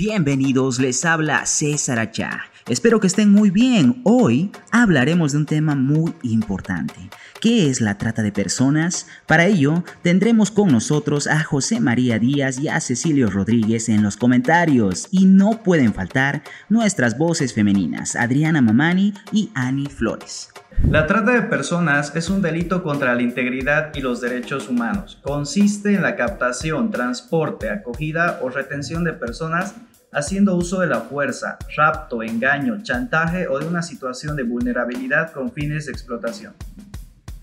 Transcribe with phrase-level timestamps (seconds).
[0.00, 2.44] Bienvenidos, les habla César Achá.
[2.68, 4.00] Espero que estén muy bien.
[4.04, 6.94] Hoy hablaremos de un tema muy importante.
[7.40, 9.08] ¿Qué es la trata de personas?
[9.26, 14.16] Para ello, tendremos con nosotros a José María Díaz y a Cecilio Rodríguez en los
[14.16, 15.08] comentarios.
[15.10, 20.50] Y no pueden faltar nuestras voces femeninas, Adriana Mamani y Ani Flores.
[20.86, 25.18] La trata de personas es un delito contra la integridad y los derechos humanos.
[25.22, 29.74] Consiste en la captación, transporte, acogida o retención de personas
[30.12, 35.52] haciendo uso de la fuerza, rapto, engaño, chantaje o de una situación de vulnerabilidad con
[35.52, 36.54] fines de explotación.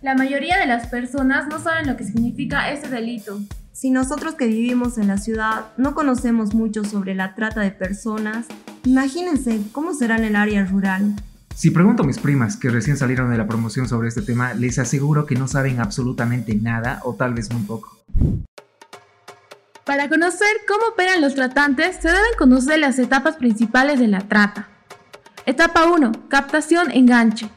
[0.02, 3.40] La mayoría de las personas no saben lo que significa este delito.
[3.72, 8.46] Si nosotros que vivimos en la ciudad no conocemos mucho sobre la trata de personas,
[8.84, 11.16] imagínense cómo será en el área rural.
[11.56, 14.78] Si pregunto a mis primas que recién salieron de la promoción sobre este tema, les
[14.78, 17.98] aseguro que no saben absolutamente nada o tal vez muy poco.
[19.86, 24.68] Para conocer cómo operan los tratantes, se deben conocer las etapas principales de la trata.
[25.46, 26.12] Etapa 1.
[26.28, 27.50] Captación enganche.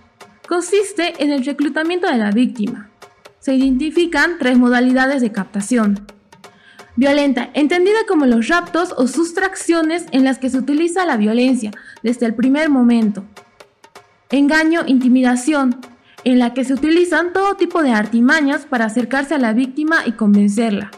[0.46, 2.90] Consiste en el reclutamiento de la víctima.
[3.40, 6.06] Se identifican tres modalidades de captación.
[6.96, 11.70] Violenta, entendida como los raptos o sustracciones en las que se utiliza la violencia
[12.02, 13.24] desde el primer momento.
[14.28, 15.80] Engaño, intimidación,
[16.24, 20.12] en la que se utilizan todo tipo de artimañas para acercarse a la víctima y
[20.12, 20.90] convencerla.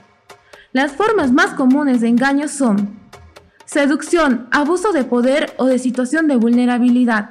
[0.73, 2.99] Las formas más comunes de engaño son
[3.65, 7.31] seducción, abuso de poder o de situación de vulnerabilidad.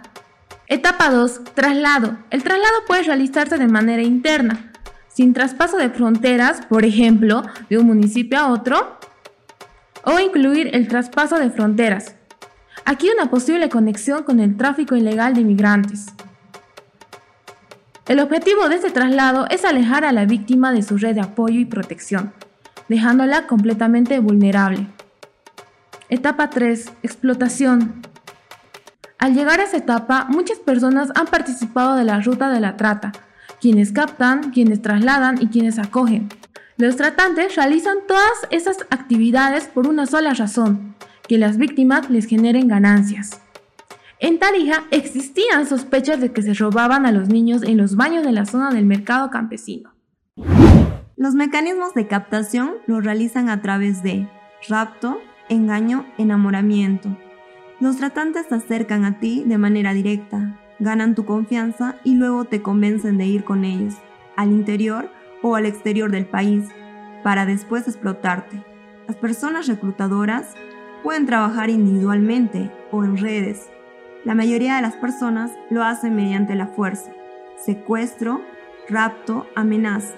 [0.67, 1.41] Etapa 2.
[1.53, 2.17] Traslado.
[2.29, 4.71] El traslado puede realizarse de manera interna,
[5.07, 8.97] sin traspaso de fronteras, por ejemplo, de un municipio a otro,
[10.03, 12.15] o incluir el traspaso de fronteras,
[12.89, 16.07] Aquí una posible conexión con el tráfico ilegal de inmigrantes.
[18.07, 21.59] El objetivo de este traslado es alejar a la víctima de su red de apoyo
[21.59, 22.33] y protección,
[22.89, 24.87] dejándola completamente vulnerable.
[26.09, 26.91] Etapa 3.
[27.03, 28.01] Explotación.
[29.19, 33.11] Al llegar a esa etapa, muchas personas han participado de la ruta de la trata,
[33.61, 36.29] quienes captan, quienes trasladan y quienes acogen.
[36.77, 40.95] Los tratantes realizan todas esas actividades por una sola razón,
[41.27, 43.41] que las víctimas les generen ganancias.
[44.19, 48.31] En Tarija existían sospechas de que se robaban a los niños en los baños de
[48.31, 49.93] la zona del mercado campesino.
[51.19, 54.29] Los mecanismos de captación los realizan a través de
[54.69, 55.19] rapto,
[55.49, 57.09] engaño, enamoramiento.
[57.81, 62.61] Los tratantes se acercan a ti de manera directa, ganan tu confianza y luego te
[62.61, 63.95] convencen de ir con ellos,
[64.37, 66.69] al interior o al exterior del país,
[67.21, 68.63] para después explotarte.
[69.05, 70.55] Las personas reclutadoras
[71.03, 73.69] Pueden trabajar individualmente o en redes.
[74.25, 77.11] La mayoría de las personas lo hacen mediante la fuerza,
[77.57, 78.41] secuestro,
[78.89, 80.13] rapto, amenaza,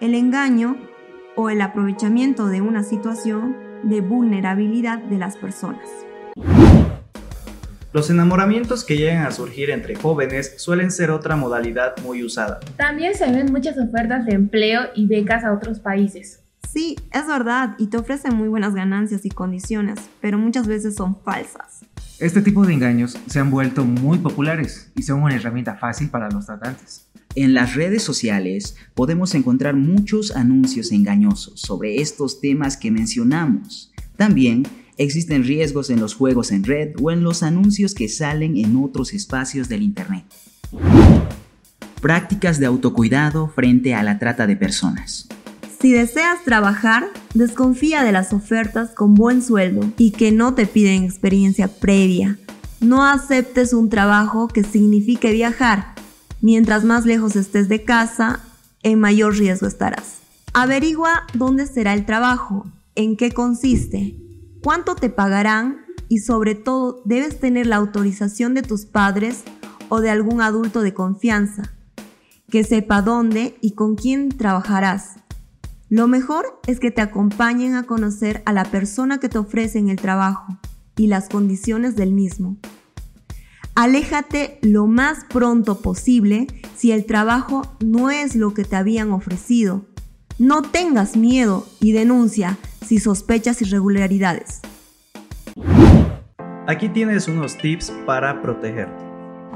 [0.00, 0.76] el engaño
[1.36, 5.86] o el aprovechamiento de una situación de vulnerabilidad de las personas.
[7.92, 12.60] Los enamoramientos que llegan a surgir entre jóvenes suelen ser otra modalidad muy usada.
[12.76, 16.40] También se ven muchas ofertas de empleo y becas a otros países.
[16.72, 21.20] Sí, es verdad, y te ofrecen muy buenas ganancias y condiciones, pero muchas veces son
[21.20, 21.80] falsas.
[22.20, 26.30] Este tipo de engaños se han vuelto muy populares y son una herramienta fácil para
[26.30, 27.10] los tratantes.
[27.36, 33.92] En las redes sociales podemos encontrar muchos anuncios engañosos sobre estos temas que mencionamos.
[34.16, 34.64] También
[34.96, 39.14] existen riesgos en los juegos en red o en los anuncios que salen en otros
[39.14, 40.24] espacios del Internet.
[42.02, 45.28] Prácticas de autocuidado frente a la trata de personas.
[45.80, 51.04] Si deseas trabajar, desconfía de las ofertas con buen sueldo y que no te piden
[51.04, 52.38] experiencia previa.
[52.80, 55.89] No aceptes un trabajo que signifique viajar.
[56.42, 58.40] Mientras más lejos estés de casa,
[58.82, 60.20] en mayor riesgo estarás.
[60.54, 64.16] Averigua dónde será el trabajo, en qué consiste,
[64.62, 69.42] cuánto te pagarán y sobre todo debes tener la autorización de tus padres
[69.88, 71.74] o de algún adulto de confianza,
[72.48, 75.16] que sepa dónde y con quién trabajarás.
[75.88, 79.96] Lo mejor es que te acompañen a conocer a la persona que te ofrece el
[79.96, 80.58] trabajo
[80.96, 82.56] y las condiciones del mismo.
[83.80, 86.46] Aléjate lo más pronto posible
[86.76, 89.86] si el trabajo no es lo que te habían ofrecido.
[90.38, 94.60] No tengas miedo y denuncia si sospechas irregularidades.
[96.66, 99.02] Aquí tienes unos tips para protegerte.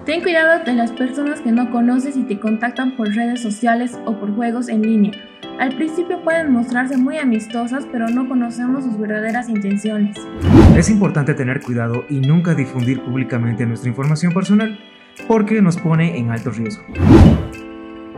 [0.06, 4.18] Ten cuidado de las personas que no conoces y te contactan por redes sociales o
[4.18, 9.48] por juegos en línea al principio pueden mostrarse muy amistosas, pero no conocemos sus verdaderas
[9.48, 10.16] intenciones.
[10.76, 14.78] Es importante tener cuidado y nunca difundir públicamente nuestra información personal,
[15.28, 16.84] porque nos pone en alto riesgo.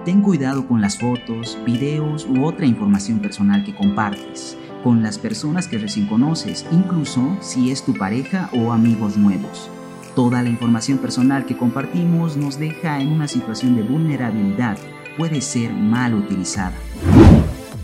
[0.04, 5.66] Ten cuidado con las fotos, videos u otra información personal que compartes con las personas
[5.66, 9.68] que recién conoces, incluso si es tu pareja o amigos nuevos.
[10.14, 14.78] Toda la información personal que compartimos nos deja en una situación de vulnerabilidad,
[15.18, 16.74] puede ser mal utilizada.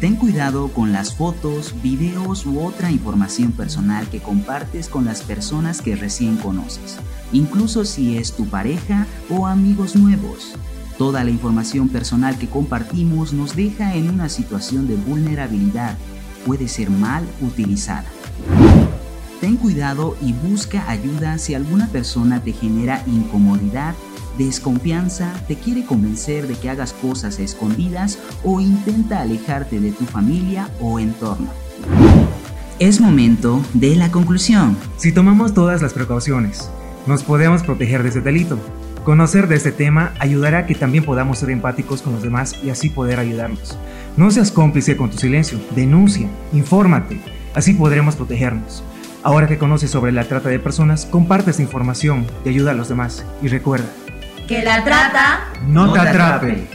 [0.03, 5.81] Ten cuidado con las fotos, videos u otra información personal que compartes con las personas
[5.81, 6.99] que recién conoces,
[7.33, 10.57] incluso si es tu pareja o amigos nuevos.
[10.99, 15.97] Toda la información personal que compartimos nos deja en una situación de vulnerabilidad
[16.45, 18.11] puede ser mal utilizada.
[19.41, 23.95] Ten cuidado y busca ayuda si alguna persona te genera incomodidad,
[24.39, 30.69] desconfianza, te quiere convencer de que hagas cosas escondidas o intenta alejarte de tu familia
[30.81, 31.49] o entorno.
[32.79, 34.77] Es momento de la conclusión.
[34.97, 36.71] Si tomamos todas las precauciones,
[37.07, 38.59] nos podemos proteger de ese delito.
[39.05, 42.71] Conocer de este tema ayudará a que también podamos ser empáticos con los demás y
[42.71, 43.77] así poder ayudarnos.
[44.17, 47.21] No seas cómplice con tu silencio, denuncia, infórmate,
[47.55, 48.85] así podremos protegernos.
[49.25, 52.89] Ahora que conoces sobre la trata de personas, comparte esta información y ayuda a los
[52.89, 53.25] demás.
[53.41, 53.87] Y recuerda,
[54.47, 56.67] que la trata no, te atrape.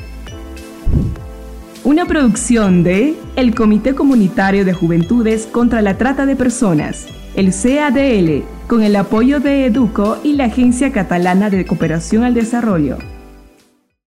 [1.84, 8.44] Una producción de el Comité Comunitario de Juventudes contra la Trata de Personas, el CADL
[8.68, 12.98] con el apoyo de Educo y la Agencia Catalana de Cooperación al Desarrollo.